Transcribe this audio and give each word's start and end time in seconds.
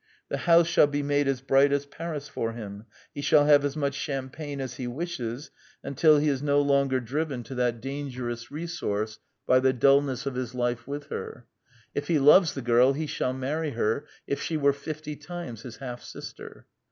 The 0.29 0.37
house 0.49 0.65
shall 0.65 0.87
be 0.87 1.03
made 1.03 1.27
as 1.27 1.41
bright 1.41 1.71
as 1.71 1.85
Paris 1.85 2.27
for 2.27 2.53
him: 2.53 2.85
he 3.13 3.21
shall 3.21 3.45
have 3.45 3.63
as 3.63 3.77
much 3.77 3.93
champagne 3.93 4.59
as 4.59 4.77
he 4.77 4.87
wishes 4.87 5.51
until 5.83 6.17
he 6.17 6.27
is 6.27 6.41
no 6.41 6.59
longer 6.59 6.99
driven 6.99 7.43
to 7.43 7.53
that 7.53 7.81
dangerous 7.81 8.47
The 8.47 8.47
Anti 8.47 8.55
Idealist 8.55 8.79
Plays 8.79 8.91
97 8.93 8.95
resource 8.95 9.19
by 9.45 9.59
the 9.59 9.73
dulness 9.73 10.25
of 10.25 10.33
his 10.33 10.55
life 10.55 10.87
with 10.87 11.05
her: 11.11 11.45
if 11.93 12.07
he 12.07 12.17
loves 12.17 12.55
the 12.55 12.63
girl 12.63 12.93
he 12.93 13.05
shall 13.05 13.33
marry 13.33 13.69
her 13.73 14.07
if 14.25 14.41
she 14.41 14.57
were 14.57 14.73
fifty 14.73 15.15
times 15.15 15.61
his 15.61 15.75
half 15.77 16.01
sister. 16.01 16.65